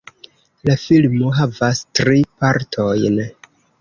[0.69, 3.21] La filmo havas tri partojn.